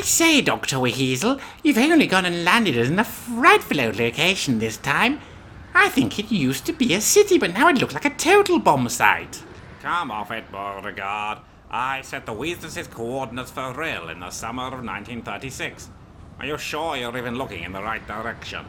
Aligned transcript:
I 0.00 0.02
say, 0.02 0.40
Dr. 0.40 0.80
Weasel, 0.80 1.38
you've 1.62 1.76
only 1.76 2.06
gone 2.06 2.24
and 2.24 2.42
landed 2.42 2.78
us 2.78 2.88
in 2.88 2.98
a 2.98 3.04
frightful 3.04 3.82
old 3.82 3.98
location 3.98 4.58
this 4.58 4.78
time. 4.78 5.20
I 5.74 5.90
think 5.90 6.18
it 6.18 6.32
used 6.32 6.64
to 6.64 6.72
be 6.72 6.94
a 6.94 7.02
city, 7.02 7.36
but 7.36 7.52
now 7.52 7.68
it 7.68 7.76
looks 7.76 7.92
like 7.92 8.06
a 8.06 8.16
total 8.16 8.58
bomb 8.58 8.88
site. 8.88 9.42
Come 9.82 10.10
off 10.10 10.30
it, 10.30 10.50
Beauregard. 10.50 11.40
I 11.70 12.00
set 12.00 12.24
the 12.24 12.32
Weasels' 12.32 12.88
coordinates 12.88 13.50
for 13.50 13.74
Rhyl 13.74 14.10
in 14.10 14.20
the 14.20 14.30
summer 14.30 14.68
of 14.68 14.82
1936. 14.82 15.90
Are 16.38 16.46
you 16.46 16.56
sure 16.56 16.96
you're 16.96 17.18
even 17.18 17.36
looking 17.36 17.62
in 17.62 17.72
the 17.72 17.82
right 17.82 18.06
direction? 18.08 18.64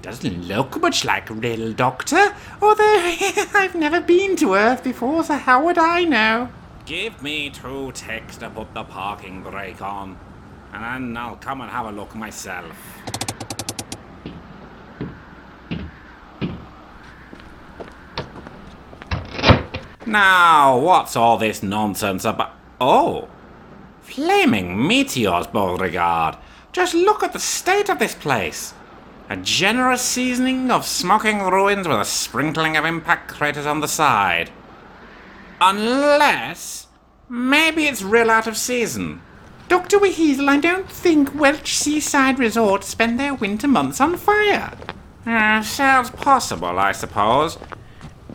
Doesn't 0.00 0.48
look 0.48 0.80
much 0.80 1.04
like 1.04 1.26
Rhyl, 1.28 1.76
Doctor. 1.76 2.34
Although 2.62 2.84
I've 3.54 3.74
never 3.74 4.00
been 4.00 4.34
to 4.36 4.54
Earth 4.54 4.82
before, 4.82 5.24
so 5.24 5.34
how 5.34 5.62
would 5.62 5.76
I 5.76 6.04
know? 6.04 6.48
Give 6.86 7.22
me 7.22 7.50
two 7.50 7.92
ticks 7.92 8.38
to 8.38 8.48
put 8.48 8.72
the 8.72 8.84
parking 8.84 9.42
brake 9.42 9.82
on, 9.82 10.18
and 10.72 10.82
then 10.82 11.16
I'll 11.16 11.36
come 11.36 11.60
and 11.60 11.70
have 11.70 11.86
a 11.86 11.92
look 11.92 12.14
myself. 12.14 12.76
Now, 20.06 20.78
what's 20.78 21.14
all 21.14 21.38
this 21.38 21.62
nonsense 21.62 22.24
about? 22.24 22.52
Oh, 22.80 23.28
flaming 24.00 24.86
meteors, 24.86 25.46
Beauregard. 25.46 26.36
Just 26.72 26.94
look 26.94 27.22
at 27.22 27.32
the 27.32 27.38
state 27.38 27.88
of 27.88 27.98
this 27.98 28.14
place. 28.14 28.74
A 29.28 29.36
generous 29.36 30.02
seasoning 30.02 30.70
of 30.72 30.84
smoking 30.84 31.40
ruins 31.40 31.86
with 31.86 32.00
a 32.00 32.04
sprinkling 32.04 32.76
of 32.76 32.84
impact 32.84 33.30
craters 33.30 33.66
on 33.66 33.78
the 33.80 33.86
side. 33.86 34.50
Unless, 35.60 36.88
maybe 37.28 37.84
it's 37.84 38.02
Rhyl 38.02 38.30
out 38.30 38.48
of 38.48 38.56
season. 38.56 39.22
Dr. 39.70 40.00
Weasel, 40.00 40.50
I 40.50 40.56
don't 40.56 40.90
think 40.90 41.32
Welsh 41.32 41.74
seaside 41.76 42.40
resorts 42.40 42.88
spend 42.88 43.20
their 43.20 43.34
winter 43.34 43.68
months 43.68 44.00
on 44.00 44.16
fire. 44.16 44.76
Uh, 45.24 45.62
sounds 45.62 46.10
possible, 46.10 46.76
I 46.76 46.90
suppose. 46.90 47.56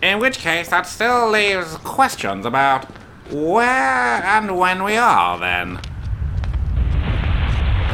In 0.02 0.20
which 0.20 0.38
case, 0.38 0.70
that 0.70 0.88
still 0.88 1.30
leaves 1.30 1.76
questions 1.84 2.46
about 2.46 2.86
where 3.30 4.24
and 4.24 4.58
when 4.58 4.82
we 4.82 4.96
are, 4.96 5.38
then. 5.38 5.78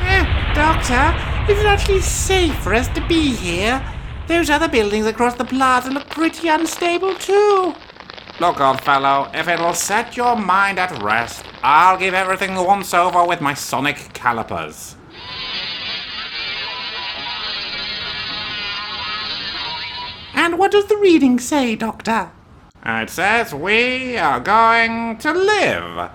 Eh, 0.03 0.53
Doctor, 0.53 1.51
is 1.51 1.59
it 1.59 1.65
actually 1.65 2.01
safe 2.01 2.55
for 2.59 2.75
us 2.75 2.89
to 2.89 3.01
be 3.07 3.33
here? 3.33 3.83
Those 4.27 4.51
other 4.51 4.67
buildings 4.67 5.07
across 5.07 5.33
the 5.33 5.45
plaza 5.45 5.89
look 5.89 6.07
pretty 6.09 6.47
unstable, 6.47 7.15
too. 7.15 7.73
Look, 8.41 8.59
old 8.59 8.81
fellow, 8.81 9.29
if 9.35 9.47
it'll 9.47 9.75
set 9.75 10.17
your 10.17 10.35
mind 10.35 10.79
at 10.79 10.99
rest, 11.03 11.45
I'll 11.61 11.95
give 11.95 12.15
everything 12.15 12.55
once 12.55 12.91
over 12.91 13.23
with 13.23 13.39
my 13.39 13.53
sonic 13.53 14.13
calipers. 14.15 14.95
And 20.33 20.57
what 20.57 20.71
does 20.71 20.87
the 20.87 20.97
reading 20.97 21.39
say, 21.39 21.75
Doctor? 21.75 22.31
It 22.83 23.11
says 23.11 23.53
we 23.53 24.17
are 24.17 24.39
going 24.39 25.19
to 25.19 25.33
live. 25.33 26.09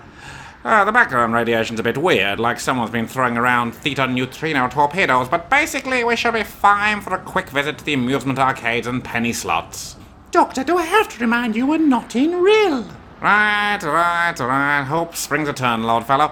Uh, 0.65 0.83
the 0.83 0.91
background 0.91 1.33
radiation's 1.33 1.79
a 1.79 1.83
bit 1.83 1.97
weird, 1.97 2.41
like 2.41 2.59
someone's 2.59 2.91
been 2.91 3.07
throwing 3.07 3.37
around 3.37 3.73
theta 3.73 4.05
neutrino 4.05 4.67
torpedoes, 4.67 5.29
but 5.29 5.49
basically 5.49 6.03
we 6.03 6.17
should 6.17 6.33
be 6.33 6.43
fine 6.43 6.99
for 6.99 7.15
a 7.15 7.19
quick 7.19 7.49
visit 7.51 7.77
to 7.77 7.85
the 7.85 7.93
amusement 7.93 8.37
arcades 8.37 8.85
and 8.85 9.01
penny 9.01 9.31
slots. 9.31 9.95
Doctor, 10.37 10.63
do 10.63 10.77
I 10.77 10.83
have 10.83 11.09
to 11.09 11.19
remind 11.19 11.55
you 11.55 11.65
we're 11.65 11.79
not 11.79 12.15
in 12.15 12.29
Rhyl? 12.29 12.87
Right, 13.19 13.81
right, 13.81 14.39
right. 14.39 14.83
Hope 14.83 15.15
springs 15.15 15.49
eternal, 15.49 15.89
old 15.89 16.05
fellow. 16.05 16.31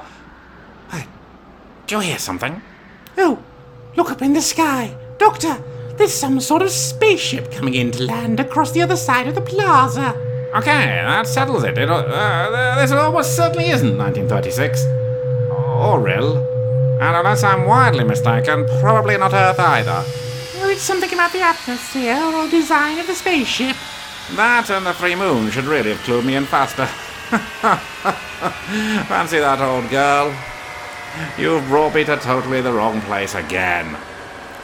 Hey, 0.92 1.08
do 1.88 1.96
you 1.96 2.02
hear 2.02 2.20
something? 2.20 2.62
Oh, 3.18 3.40
look 3.96 4.12
up 4.12 4.22
in 4.22 4.34
the 4.34 4.44
sky. 4.44 4.96
Doctor, 5.18 5.58
there's 5.98 6.14
some 6.14 6.40
sort 6.40 6.62
of 6.62 6.70
spaceship 6.70 7.52
coming 7.52 7.74
in 7.74 7.90
to 7.94 8.04
land 8.04 8.40
across 8.40 8.74
the 8.74 8.84
other 8.84 8.96
side 8.96 9.28
of 9.28 9.34
the 9.34 9.42
plaza. 9.42 10.10
Okay, 10.54 10.86
that 10.86 11.26
settles 11.26 11.64
it. 11.64 11.76
it 11.76 11.90
uh, 11.90 12.76
this 12.76 12.92
almost 12.92 13.36
certainly 13.36 13.70
isn't 13.70 13.98
1936. 13.98 14.86
Or 15.50 16.00
Rhyl. 16.00 16.38
And 17.02 17.16
unless 17.16 17.44
I'm 17.44 17.66
wildly 17.66 18.04
mistaken, 18.04 18.68
probably 18.80 19.18
not 19.18 19.34
Earth 19.34 19.60
either. 19.60 20.06
Well, 20.54 20.70
it's 20.70 20.84
something 20.84 21.12
about 21.12 21.34
the 21.34 21.42
atmosphere 21.42 22.22
or 22.24 22.48
design 22.48 23.00
of 23.00 23.08
the 23.08 23.16
spaceship. 23.16 23.76
That 24.34 24.70
and 24.72 24.86
the 24.86 24.94
free 24.94 25.16
moon 25.16 25.52
should 25.52 25.66
really 25.66 25.92
have 25.92 26.00
clued 26.00 26.26
me 26.26 26.36
in 26.36 26.46
faster. 26.46 26.86
Fancy 29.06 29.40
that, 29.40 29.62
old 29.62 29.90
girl. 29.90 30.36
You've 31.38 31.68
brought 31.68 31.94
me 31.94 32.04
to 32.06 32.18
totally 32.18 32.62
the 32.62 32.74
wrong 32.74 33.02
place 33.02 33.36
again. 33.36 33.96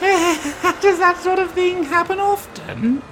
Does 0.00 0.98
that 0.98 1.20
sort 1.22 1.38
of 1.38 1.52
thing 1.52 1.84
happen 1.84 2.18
often? 2.18 3.02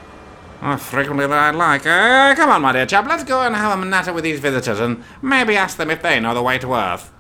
Oh, 0.61 0.77
frequently 0.77 1.27
than 1.27 1.39
I'd 1.39 1.55
like. 1.55 1.87
Uh, 1.87 2.35
come 2.35 2.51
on, 2.51 2.63
my 2.63 2.73
dear 2.73 2.85
chap, 2.85 3.07
let's 3.07 3.25
go 3.25 3.43
and 3.43 3.55
have 3.55 3.81
a 3.81 3.85
natter 3.85 4.13
with 4.13 4.25
these 4.25 4.41
visitors 4.41 4.81
and 4.81 5.03
maybe 5.23 5.57
ask 5.57 5.77
them 5.77 5.91
if 5.91 6.03
they 6.03 6.19
know 6.21 6.35
the 6.35 6.43
way 6.43 6.59
to 6.59 6.75
Earth. 6.75 7.13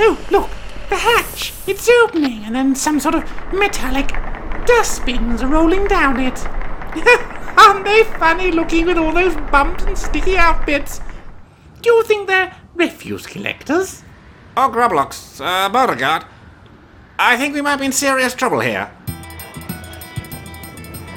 Oh, 0.00 0.18
look! 0.30 0.50
The 0.88 0.96
hatch! 0.96 1.52
It's 1.66 1.88
opening, 2.02 2.44
and 2.44 2.54
then 2.54 2.74
some 2.74 2.98
sort 2.98 3.14
of 3.14 3.30
metallic 3.52 4.10
dustbins 4.68 5.42
are 5.42 5.48
rolling 5.48 5.86
down 5.86 6.20
it. 6.20 6.46
Aren't 7.58 7.86
they 7.86 8.04
funny 8.18 8.52
looking 8.52 8.84
with 8.84 8.98
all 8.98 9.12
those 9.12 9.34
bumps 9.50 9.84
and 9.84 9.96
sticky 9.96 10.36
out 10.36 10.66
bits? 10.66 11.00
Do 11.80 11.90
you 11.90 12.04
think 12.04 12.28
they're 12.28 12.54
refuse 12.74 13.26
collectors? 13.26 14.02
Oh, 14.56 14.70
Grublocks, 14.70 15.40
uh, 15.40 15.70
Beauregard. 15.70 16.26
I 17.18 17.36
think 17.38 17.54
we 17.54 17.62
might 17.62 17.76
be 17.76 17.86
in 17.86 17.92
serious 17.92 18.34
trouble 18.34 18.60
here. 18.60 18.90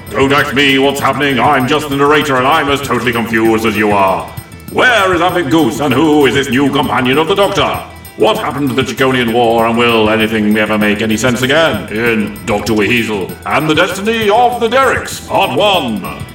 Don't 0.10 0.32
ask 0.32 0.56
me 0.56 0.80
what's 0.80 1.02
happening, 1.02 1.38
I'm 1.38 1.68
just 1.68 1.90
the 1.90 1.98
narrator 1.98 2.38
and 2.38 2.48
I'm 2.48 2.70
as 2.70 2.82
totally 2.82 3.12
confused 3.12 3.66
as 3.66 3.76
you 3.76 3.92
are. 3.92 4.30
Where 4.72 5.14
is 5.14 5.22
Abbot 5.22 5.52
Goose 5.52 5.82
and 5.82 5.94
who 5.94 6.26
is 6.26 6.36
this 6.36 6.50
new 6.50 6.72
companion 6.72 7.18
of 7.18 7.28
the 7.28 7.36
Doctor? 7.36 7.91
What 8.18 8.38
happened 8.38 8.70
to 8.70 8.76
the 8.76 8.82
Chiconian 8.82 9.34
War 9.34 9.66
and 9.66 9.78
will 9.78 10.10
anything 10.10 10.56
ever 10.58 10.78
make 10.78 11.02
any 11.02 11.16
sense 11.16 11.42
again 11.42 11.92
in 11.94 12.46
Dr. 12.46 12.74
Weasel 12.74 13.32
and 13.48 13.70
the 13.70 13.74
Destiny 13.74 14.30
of 14.30 14.60
the 14.60 14.68
Derricks, 14.68 15.26
Part 15.28 15.58
1? 15.58 16.26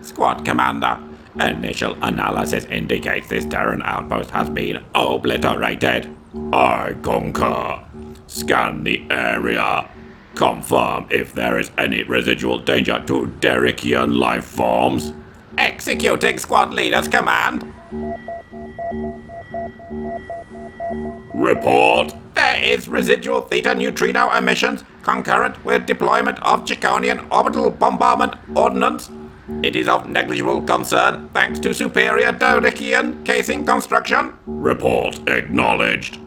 Squad 0.00 0.44
Commander, 0.46 0.98
initial 1.38 1.94
analysis 2.02 2.64
indicates 2.64 3.28
this 3.28 3.44
Terran 3.44 3.82
outpost 3.82 4.30
has 4.30 4.48
been 4.48 4.82
obliterated. 4.94 6.08
I 6.54 6.94
concur. 7.02 7.84
Scan 8.26 8.84
the 8.84 9.04
area. 9.10 9.88
Confirm 10.34 11.06
if 11.10 11.34
there 11.34 11.58
is 11.58 11.70
any 11.76 12.02
residual 12.04 12.58
danger 12.58 13.02
to 13.06 13.26
Derrickian 13.40 14.16
life 14.18 14.46
forms. 14.46 15.12
Executing 15.58 16.38
squad 16.38 16.72
leader's 16.72 17.08
command. 17.08 17.70
Report. 21.42 22.14
There 22.34 22.62
is 22.62 22.86
residual 22.86 23.40
theta 23.40 23.74
neutrino 23.74 24.30
emissions 24.30 24.84
concurrent 25.02 25.64
with 25.64 25.86
deployment 25.86 26.40
of 26.44 26.64
Chiconian 26.64 27.26
orbital 27.32 27.68
bombardment 27.68 28.36
ordnance. 28.54 29.10
It 29.64 29.74
is 29.74 29.88
of 29.88 30.08
negligible 30.08 30.62
concern 30.62 31.28
thanks 31.34 31.58
to 31.58 31.74
superior 31.74 32.32
Derrickian 32.32 33.24
casing 33.24 33.66
construction. 33.66 34.34
Report 34.46 35.18
acknowledged. 35.28 36.20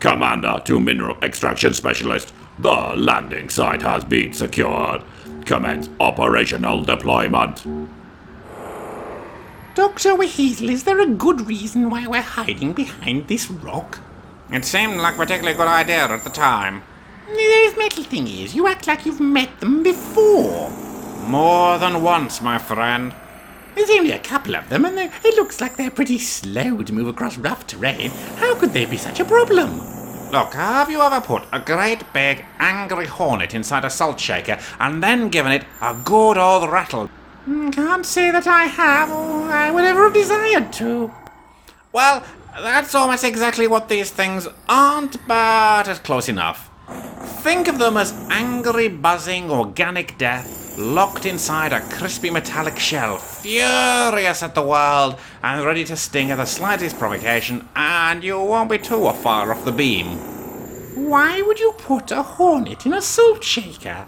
Commander 0.00 0.60
to 0.64 0.80
Mineral 0.80 1.16
Extraction 1.22 1.72
Specialist. 1.72 2.34
The 2.58 2.94
landing 2.96 3.48
site 3.50 3.82
has 3.82 4.02
been 4.02 4.32
secured. 4.32 5.04
Commence 5.44 5.88
operational 6.00 6.82
deployment. 6.82 7.64
Dr. 9.74 10.14
Weasel, 10.14 10.68
is 10.68 10.84
there 10.84 11.00
a 11.00 11.06
good 11.06 11.46
reason 11.48 11.88
why 11.88 12.06
we're 12.06 12.20
hiding 12.20 12.74
behind 12.74 13.26
this 13.28 13.50
rock? 13.50 14.00
It 14.50 14.66
seemed 14.66 14.98
like 14.98 15.14
a 15.14 15.16
particularly 15.16 15.56
good 15.56 15.66
idea 15.66 16.04
at 16.08 16.24
the 16.24 16.30
time. 16.30 16.82
Those 17.26 17.76
metal 17.78 18.04
thingies, 18.04 18.54
you 18.54 18.68
act 18.68 18.86
like 18.86 19.06
you've 19.06 19.20
met 19.20 19.60
them 19.60 19.82
before. 19.82 20.70
More 21.26 21.78
than 21.78 22.02
once, 22.02 22.42
my 22.42 22.58
friend. 22.58 23.14
There's 23.74 23.88
only 23.88 24.12
a 24.12 24.18
couple 24.18 24.54
of 24.56 24.68
them, 24.68 24.84
and 24.84 24.98
they- 24.98 25.10
it 25.24 25.36
looks 25.36 25.58
like 25.62 25.76
they're 25.76 25.90
pretty 25.90 26.18
slow 26.18 26.82
to 26.82 26.92
move 26.92 27.08
across 27.08 27.38
rough 27.38 27.66
terrain. 27.66 28.10
How 28.38 28.54
could 28.54 28.74
they 28.74 28.84
be 28.84 28.98
such 28.98 29.20
a 29.20 29.24
problem? 29.24 29.80
Look, 30.30 30.52
have 30.52 30.90
you 30.90 31.00
ever 31.00 31.22
put 31.22 31.44
a 31.50 31.58
great 31.60 32.12
big 32.12 32.44
angry 32.58 33.06
hornet 33.06 33.54
inside 33.54 33.86
a 33.86 33.90
salt 33.90 34.20
shaker 34.20 34.58
and 34.78 35.02
then 35.02 35.30
given 35.30 35.52
it 35.52 35.64
a 35.80 35.94
good 35.94 36.36
old 36.36 36.70
rattle? 36.70 37.08
Hmm, 37.44 37.70
Can't 37.70 38.06
say 38.06 38.30
that 38.30 38.46
I 38.46 38.64
have, 38.64 39.10
or 39.10 39.50
I 39.50 39.70
would 39.70 39.84
ever 39.84 40.04
have 40.04 40.14
desired 40.14 40.72
to. 40.74 41.10
Well, 41.92 42.22
that's 42.54 42.94
almost 42.94 43.24
exactly 43.24 43.66
what 43.66 43.88
these 43.88 44.10
things 44.10 44.46
aren't, 44.68 45.26
but 45.26 45.88
it's 45.88 45.98
close 45.98 46.28
enough. 46.28 46.70
Think 47.42 47.68
of 47.68 47.78
them 47.78 47.96
as 47.96 48.12
angry, 48.30 48.88
buzzing, 48.88 49.50
organic 49.50 50.16
death 50.18 50.60
locked 50.78 51.26
inside 51.26 51.72
a 51.72 51.80
crispy 51.80 52.30
metallic 52.30 52.78
shell, 52.78 53.18
furious 53.18 54.42
at 54.42 54.54
the 54.54 54.62
world 54.62 55.18
and 55.42 55.64
ready 55.66 55.84
to 55.84 55.94
sting 55.96 56.30
at 56.30 56.36
the 56.36 56.46
slightest 56.46 56.98
provocation, 56.98 57.68
and 57.76 58.24
you 58.24 58.38
won't 58.40 58.70
be 58.70 58.78
too 58.78 59.10
far 59.12 59.50
off 59.52 59.64
the 59.64 59.72
beam. 59.72 60.16
Why 60.94 61.42
would 61.42 61.58
you 61.60 61.72
put 61.76 62.10
a 62.10 62.22
hornet 62.22 62.86
in 62.86 62.94
a 62.94 63.02
salt 63.02 63.44
shaker? 63.44 64.06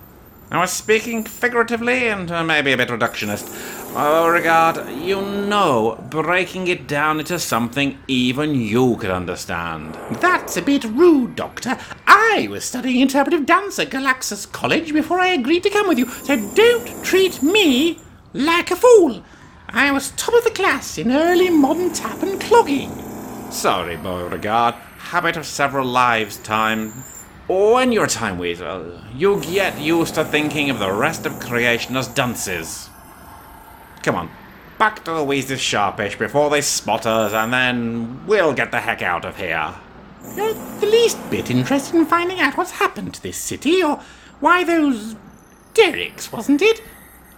I 0.51 0.61
was 0.61 0.73
speaking 0.73 1.25
figuratively 1.25 2.09
and 2.09 2.31
uh, 2.31 2.45
maybe 2.45 2.73
a 2.73 2.77
bit 2.77 2.89
reductionist. 2.89 3.49
Oh, 3.97 4.29
regard, 4.29 4.89
you 4.91 5.21
know, 5.21 6.05
breaking 6.11 6.69
it 6.69 6.87
down 6.87 7.19
into 7.19 7.39
something 7.39 7.99
even 8.07 8.55
you 8.55 8.97
could 8.97 9.11
understand. 9.11 9.95
That's 10.21 10.57
a 10.57 10.63
bit 10.63 10.85
rude, 10.85 11.35
Doctor. 11.35 11.79
I 12.07 12.49
was 12.51 12.65
studying 12.65 13.01
interpretive 13.01 13.47
dance 13.47 13.79
at 13.79 13.91
Galaxus 13.91 14.47
College 14.47 14.93
before 14.93 15.19
I 15.19 15.29
agreed 15.29 15.63
to 15.65 15.71
come 15.71 15.89
with 15.89 15.99
you, 15.99 16.09
so 16.09 16.37
don't 16.55 17.05
treat 17.05 17.43
me 17.43 17.99
like 18.33 18.71
a 18.71 18.77
fool. 18.77 19.25
I 19.69 19.91
was 19.91 20.11
top 20.13 20.35
of 20.35 20.45
the 20.45 20.51
class 20.51 20.99
in 20.99 21.11
early 21.11 21.51
modern 21.51 21.93
tap 21.93 22.23
and 22.23 22.41
clogging. 22.41 22.91
Sorry, 23.51 23.97
Beauregard. 23.97 24.75
Habit 24.99 25.37
of 25.37 25.47
several 25.47 25.87
lives 25.87 26.37
time. 26.39 26.93
When 27.47 27.93
you're 27.93 28.07
a 28.07 28.09
time 28.09 28.39
weasel, 28.39 28.99
you 29.15 29.39
get 29.43 29.79
used 29.79 30.15
to 30.15 30.25
thinking 30.25 30.71
of 30.71 30.79
the 30.79 30.91
rest 30.91 31.27
of 31.27 31.41
creation 31.41 31.95
as 31.95 32.09
dunces. 32.09 32.89
Come 34.03 34.15
on, 34.15 34.31
back 34.79 35.05
to 35.05 35.11
the 35.11 35.25
Weezer's 35.25 35.61
sharpish 35.61 36.17
before 36.17 36.49
they 36.49 36.63
spot 36.63 37.05
us, 37.05 37.35
and 37.35 37.53
then 37.53 38.27
we'll 38.27 38.55
get 38.55 38.71
the 38.71 38.81
heck 38.81 39.03
out 39.03 39.27
of 39.27 39.37
here. 39.37 39.75
You're 40.35 40.55
the 40.55 40.87
least 40.87 41.19
bit 41.31 41.51
interested 41.51 41.95
in 41.97 42.07
finding 42.07 42.41
out 42.41 42.57
what's 42.57 42.71
happened 42.71 43.13
to 43.13 43.23
this 43.23 43.37
city, 43.37 43.83
or 43.83 44.01
why 44.41 44.65
those 44.65 45.15
derricks, 45.75 46.33
wasn't 46.33 46.63
it, 46.63 46.81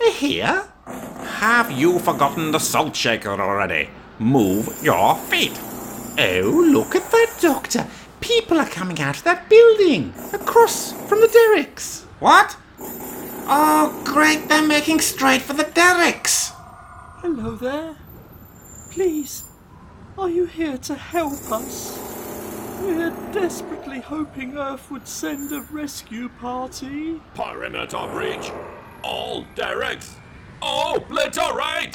are 0.00 0.12
here? 0.12 0.69
Have 0.87 1.73
you 1.73 1.99
forgotten 1.99 2.52
the 2.52 2.61
salt 2.61 2.94
shaker 2.94 3.31
already? 3.31 3.91
Move 4.20 4.69
your 4.85 5.17
feet. 5.17 5.59
Oh, 6.17 6.64
look 6.73 6.94
at 6.94 7.11
that, 7.11 7.38
Doctor. 7.41 7.88
People 8.20 8.58
are 8.58 8.68
coming 8.68 9.00
out 9.00 9.16
of 9.16 9.24
that 9.24 9.48
building, 9.48 10.12
across 10.32 10.92
from 11.08 11.20
the 11.20 11.28
derricks. 11.28 12.02
What? 12.18 12.56
Oh, 13.48 14.02
great, 14.04 14.48
they're 14.48 14.66
making 14.66 15.00
straight 15.00 15.42
for 15.42 15.52
the 15.52 15.64
derricks. 15.64 16.52
Hello 17.20 17.54
there. 17.54 17.96
Please, 18.90 19.44
are 20.18 20.28
you 20.28 20.46
here 20.46 20.78
to 20.78 20.94
help 20.94 21.52
us? 21.52 21.98
We're 22.80 23.10
desperately 23.32 24.00
hoping 24.00 24.56
Earth 24.56 24.90
would 24.90 25.06
send 25.06 25.52
a 25.52 25.62
rescue 25.72 26.28
party. 26.28 27.20
Perimeter 27.34 28.06
breach. 28.12 28.50
All 29.02 29.44
derricks. 29.54 30.16
Obliterate! 30.62 31.94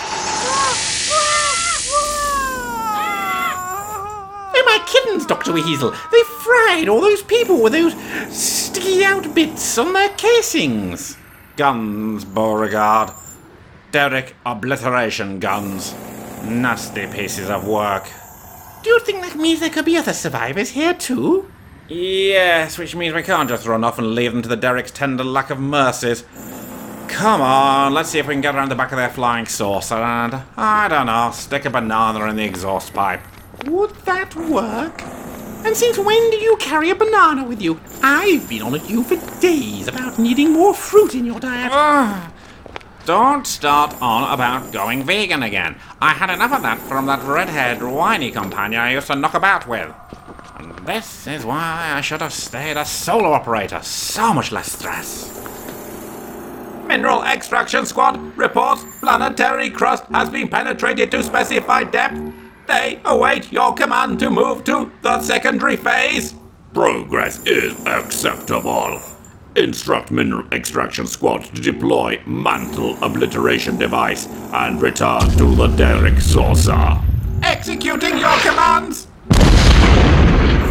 Kittens, 4.91 5.25
Dr. 5.25 5.53
Weasel. 5.53 5.91
They 6.11 6.23
fried 6.43 6.89
all 6.89 6.99
those 6.99 7.23
people 7.23 7.61
with 7.61 7.73
those 7.73 7.95
sticky 8.29 9.05
out 9.05 9.33
bits 9.33 9.77
on 9.77 9.93
their 9.93 10.09
casings. 10.09 11.17
Guns, 11.55 12.25
Beauregard. 12.25 13.11
Derrick 13.91 14.35
obliteration 14.45 15.39
guns. 15.39 15.93
Nasty 16.43 17.07
pieces 17.07 17.49
of 17.49 17.67
work. 17.67 18.09
Do 18.83 18.89
you 18.89 18.99
think 18.99 19.21
that 19.21 19.35
means 19.35 19.59
there 19.59 19.69
could 19.69 19.85
be 19.85 19.97
other 19.97 20.13
survivors 20.13 20.71
here 20.71 20.93
too? 20.93 21.49
Yes, 21.87 22.77
which 22.77 22.95
means 22.95 23.13
we 23.13 23.21
can't 23.21 23.49
just 23.49 23.67
run 23.67 23.83
off 23.83 23.99
and 23.99 24.15
leave 24.15 24.31
them 24.33 24.41
to 24.41 24.49
the 24.49 24.55
Derrick's 24.55 24.91
tender 24.91 25.23
lack 25.23 25.49
of 25.49 25.59
mercies. 25.59 26.23
Come 27.07 27.41
on, 27.41 27.93
let's 27.93 28.09
see 28.09 28.19
if 28.19 28.27
we 28.27 28.33
can 28.33 28.41
get 28.41 28.55
around 28.55 28.69
the 28.69 28.75
back 28.75 28.91
of 28.91 28.97
their 28.97 29.09
flying 29.09 29.45
saucer 29.45 29.95
and, 29.95 30.41
I 30.55 30.87
don't 30.87 31.07
know, 31.07 31.31
stick 31.33 31.65
a 31.65 31.69
banana 31.69 32.25
in 32.25 32.37
the 32.37 32.45
exhaust 32.45 32.93
pipe. 32.93 33.21
Would 33.65 33.91
that 34.05 34.35
work? 34.35 35.03
And 35.63 35.77
since 35.77 35.97
when 35.97 36.31
do 36.31 36.37
you 36.37 36.57
carry 36.57 36.89
a 36.89 36.95
banana 36.95 37.43
with 37.43 37.61
you? 37.61 37.79
I've 38.01 38.49
been 38.49 38.63
on 38.63 38.73
at 38.73 38.89
you 38.89 39.03
for 39.03 39.15
days 39.39 39.87
about 39.87 40.17
needing 40.17 40.51
more 40.51 40.73
fruit 40.73 41.13
in 41.13 41.25
your 41.25 41.39
diet. 41.39 41.71
Ah, 41.71 42.31
don't 43.05 43.45
start 43.45 43.99
on 44.01 44.31
about 44.33 44.71
going 44.71 45.03
vegan 45.03 45.43
again. 45.43 45.75
I 46.01 46.13
had 46.13 46.31
enough 46.31 46.53
of 46.53 46.63
that 46.63 46.79
from 46.79 47.05
that 47.05 47.23
red-haired, 47.23 47.83
whiny 47.83 48.31
companion 48.31 48.81
I 48.81 48.93
used 48.93 49.07
to 49.07 49.15
knock 49.15 49.35
about 49.35 49.67
with. 49.67 49.93
And 50.57 50.75
this 50.87 51.27
is 51.27 51.45
why 51.45 51.93
I 51.93 52.01
should 52.01 52.21
have 52.21 52.33
stayed 52.33 52.77
a 52.77 52.85
solo 52.85 53.31
operator. 53.31 53.81
So 53.83 54.33
much 54.33 54.51
less 54.51 54.71
stress. 54.71 55.37
Mineral 56.87 57.23
Extraction 57.23 57.85
Squad 57.85 58.17
reports 58.35 58.83
planetary 58.99 59.69
crust 59.69 60.03
has 60.05 60.29
been 60.29 60.47
penetrated 60.47 61.11
to 61.11 61.23
specified 61.23 61.91
depth. 61.91 62.30
They 62.71 63.01
await 63.03 63.51
your 63.51 63.73
command 63.73 64.17
to 64.19 64.29
move 64.29 64.63
to 64.63 64.89
the 65.01 65.21
secondary 65.21 65.75
phase. 65.75 66.35
Progress 66.73 67.45
is 67.45 67.85
acceptable. 67.85 69.01
Instruct 69.57 70.09
Mineral 70.09 70.47
Extraction 70.53 71.05
Squad 71.05 71.43
to 71.53 71.61
deploy 71.61 72.21
Mantle 72.25 72.95
Obliteration 73.03 73.77
Device 73.77 74.29
and 74.53 74.81
return 74.81 75.19
to 75.31 75.53
the 75.53 75.67
Derrick 75.75 76.21
Saucer. 76.21 76.97
Executing 77.43 78.17
your 78.17 78.37
commands! 78.39 79.07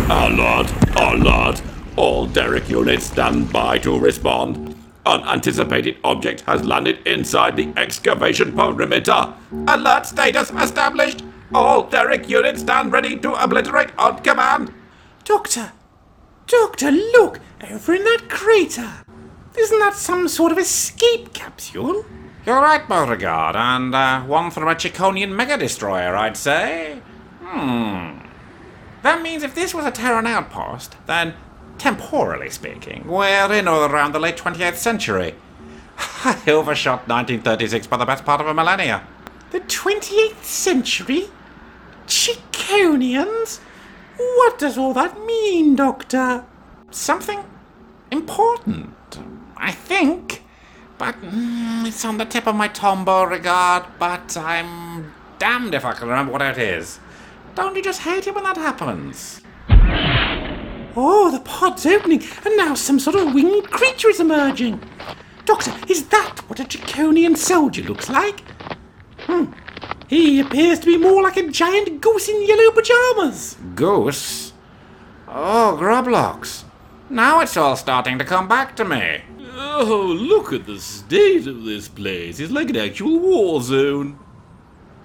Alert! 0.09 0.73
Alert! 0.97 1.61
All 1.97 2.25
Derrick 2.25 2.71
units 2.71 3.05
stand 3.05 3.53
by 3.53 3.77
to 3.77 3.99
respond. 3.99 4.75
Unanticipated 5.05 5.99
object 6.03 6.41
has 6.43 6.65
landed 6.65 7.07
inside 7.07 7.57
the 7.57 7.71
excavation 7.77 8.55
perimeter. 8.55 9.35
Alert 9.69 10.07
status 10.07 10.51
established. 10.53 11.25
All 11.53 11.85
Derrick 11.85 12.29
units 12.29 12.61
stand 12.61 12.93
ready 12.93 13.17
to 13.17 13.33
obliterate 13.33 13.91
on 13.99 14.23
command. 14.23 14.73
Doctor! 15.25 15.73
Doctor, 16.47 16.91
look! 16.91 17.41
Over 17.69 17.95
in 17.95 18.05
that 18.05 18.29
crater! 18.29 18.91
Isn't 19.59 19.79
that 19.81 19.95
some 19.95 20.29
sort 20.29 20.53
of 20.53 20.59
escape 20.59 21.33
capsule? 21.33 22.05
You're 22.47 22.61
right, 22.61 22.89
Beauregard, 22.89 23.57
and 23.57 23.95
uh, 23.95 24.23
one 24.23 24.51
from 24.51 24.69
a 24.69 24.75
Chiconian 24.75 25.35
mega 25.35 25.59
destroyer, 25.59 26.17
I'd 26.17 26.37
say. 26.37 27.01
Hmm. 27.43 28.21
That 29.03 29.23
means 29.23 29.43
if 29.43 29.55
this 29.55 29.75
was 29.75 29.85
a 29.85 29.91
Terran 29.91 30.27
outpost, 30.27 30.97
then, 31.07 31.35
temporally 31.79 32.49
speaking, 32.49 33.07
we're 33.07 33.53
in 33.53 33.67
or 33.67 33.87
around 33.91 34.13
the 34.13 34.21
late 34.21 34.37
28th 34.37 34.77
century. 34.77 35.35
I 36.25 36.41
overshot 36.47 37.09
1936 37.09 37.89
by 37.89 37.97
the 37.97 38.07
best 38.07 38.25
part 38.25 38.41
of 38.41 38.47
a 38.47 38.55
millennia. 38.55 39.07
The 39.51 39.61
28th 39.61 40.45
century? 40.45 41.29
Chiconians? 42.21 43.61
What 44.19 44.59
does 44.59 44.77
all 44.77 44.93
that 44.93 45.19
mean, 45.25 45.75
Doctor? 45.75 46.45
Something 46.91 47.43
important, 48.11 48.95
I 49.57 49.73
think. 49.73 50.45
But 50.99 51.15
mm, 51.23 51.87
it's 51.87 52.05
on 52.05 52.19
the 52.19 52.27
tip 52.27 52.47
of 52.47 52.55
my 52.55 52.69
tongue, 52.69 53.07
Beauregard, 53.07 53.87
but 53.99 54.37
I'm 54.37 55.15
damned 55.39 55.75
if 55.75 55.87
I 55.87 55.95
can 55.95 56.09
remember 56.09 56.33
what 56.33 56.43
it 56.43 56.59
is. 56.59 57.01
Don't 57.55 57.75
you 57.75 57.83
just 57.83 58.03
hate 58.03 58.27
it 58.27 58.35
when 58.35 58.45
that 58.45 58.59
happens? 58.59 59.41
Oh, 60.95 61.31
the 61.33 61.41
pod's 61.41 61.87
opening, 61.87 62.23
and 62.45 62.55
now 62.59 62.75
some 62.75 63.01
sort 63.01 63.17
of 63.17 63.33
winged 63.33 63.71
creature 63.71 64.11
is 64.11 64.21
emerging. 64.21 64.79
Doctor, 65.47 65.73
is 65.89 66.09
that 66.09 66.41
what 66.49 66.61
a 66.61 66.65
Draconian 66.65 67.35
soldier 67.35 67.83
looks 67.83 68.11
like? 68.11 68.41
Hmm. 69.21 69.47
He 70.11 70.41
appears 70.41 70.81
to 70.81 70.87
be 70.87 70.99
more 70.99 71.23
like 71.23 71.37
a 71.37 71.49
giant 71.49 72.01
goose 72.01 72.29
in 72.29 72.45
yellow 72.45 72.73
pajamas. 72.73 73.57
Goose? 73.77 74.53
Oh, 75.29 75.79
Grublocks. 75.81 76.65
Now 77.09 77.39
it's 77.39 77.57
all 77.57 77.77
starting 77.77 78.19
to 78.19 78.25
come 78.25 78.49
back 78.49 78.75
to 78.75 78.85
me. 78.85 79.21
Oh, 79.55 80.17
look 80.19 80.53
at 80.53 80.67
the 80.67 80.81
state 80.81 81.47
of 81.47 81.63
this 81.63 81.87
place. 81.87 82.41
It's 82.41 82.51
like 82.51 82.71
an 82.71 82.77
actual 82.79 83.21
war 83.21 83.63
zone. 83.63 84.19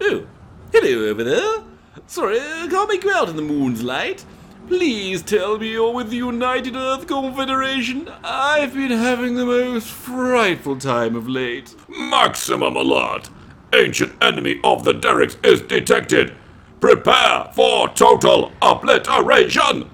Oh, 0.01 0.25
hello 0.73 1.07
over 1.07 1.23
there. 1.23 1.63
Sorry, 2.07 2.39
I 2.39 2.67
can't 2.67 2.89
make 2.89 3.03
you 3.03 3.11
out 3.11 3.29
in 3.29 3.35
the 3.35 3.43
moon's 3.43 3.83
light. 3.83 4.25
Please 4.67 5.21
tell 5.21 5.59
me 5.59 5.73
you're 5.73 5.93
with 5.93 6.09
the 6.09 6.17
United 6.17 6.75
Earth 6.75 7.05
Confederation. 7.05 8.09
I've 8.23 8.73
been 8.73 8.89
having 8.89 9.35
the 9.35 9.45
most 9.45 9.87
frightful 9.87 10.79
time 10.79 11.15
of 11.15 11.29
late. 11.29 11.75
Maximum 11.87 12.75
alert! 12.75 13.29
Ancient 13.73 14.13
enemy 14.21 14.59
of 14.63 14.83
the 14.83 14.93
Derricks 14.93 15.37
is 15.43 15.61
detected. 15.61 16.33
Prepare 16.79 17.49
for 17.53 17.89
total 17.89 18.51
obliteration! 18.61 19.89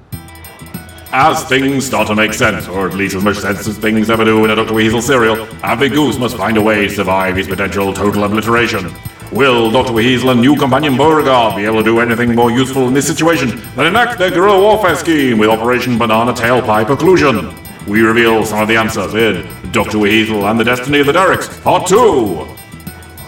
As 1.14 1.44
things 1.46 1.86
start 1.86 2.08
to 2.08 2.16
make 2.16 2.34
sense, 2.34 2.68
or 2.68 2.88
at 2.88 2.94
least 2.94 3.16
as 3.16 3.24
much 3.24 3.38
sense 3.38 3.68
as 3.68 3.78
things 3.78 4.10
ever 4.10 4.24
do 4.24 4.46
in 4.46 4.52
a 4.52 4.56
Dr. 4.56 4.74
Weasel 4.74 5.02
serial, 5.02 5.48
Avi 5.64 5.90
Goose 5.90 6.18
must 6.18 6.38
find 6.38 6.58
a 6.58 6.62
way 6.62 6.88
to 6.88 6.94
survive 6.94 7.36
his 7.36 7.48
potential 7.48 7.94
total 7.94 8.24
obliteration. 8.24 8.94
Will 9.32 9.72
Dr. 9.72 9.94
Weasel 9.94 10.30
and 10.30 10.42
new 10.42 10.56
companion 10.56 10.96
Beauregard 10.96 11.56
be 11.56 11.66
able 11.66 11.78
to 11.78 11.84
do 11.84 12.00
anything 12.00 12.36
more 12.36 12.52
useful 12.52 12.88
in 12.88 12.94
this 12.94 13.08
situation 13.08 13.62
than 13.76 13.88
enact 13.88 14.20
their 14.20 14.32
guerrilla 14.32 14.62
warfare 14.62 14.96
scheme 14.96 15.38
with 15.38 15.50
Operation 15.50 15.98
Banana 15.98 16.34
Tailpipe 16.34 16.88
Occlusion? 16.88 17.58
We 17.88 18.02
reveal 18.02 18.46
some 18.46 18.62
of 18.62 18.68
the 18.68 18.78
answers 18.78 19.14
in 19.14 19.48
Dr. 19.72 20.00
Weasel 20.00 20.48
and 20.48 20.60
the 20.60 20.64
Destiny 20.64 21.00
of 21.00 21.08
the 21.08 21.14
Derricks, 21.14 21.48
Part 21.60 21.88
2. 21.88 22.61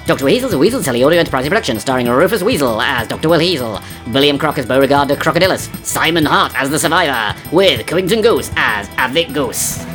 Dr. 0.06 0.26
Weasel's 0.26 0.52
a 0.52 0.58
Weasel 0.58 0.82
Teleaudio 0.82 1.16
Enterprise 1.16 1.48
production 1.48 1.80
starring 1.80 2.10
Rufus 2.10 2.44
Weasel 2.44 2.82
as 2.82 3.08
Dr. 3.08 3.30
Will 3.30 3.40
Hazel, 3.40 3.80
William 4.08 4.38
Crock 4.38 4.58
as 4.58 4.66
Beauregard 4.66 5.08
the 5.08 5.16
Crocodilus, 5.16 5.74
Simon 5.86 6.26
Hart 6.26 6.54
as 6.58 6.70
the 6.70 6.78
Survivor, 6.78 7.40
with 7.54 7.88
Covington 7.88 8.22
Goose 8.22 8.52
as 8.58 8.90
Avik 8.90 9.34
Goose. 9.34 9.93